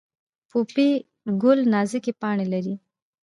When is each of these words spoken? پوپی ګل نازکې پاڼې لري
پوپی 0.49 0.89
ګل 1.41 1.59
نازکې 1.73 2.11
پاڼې 2.21 2.45
لري 2.53 2.75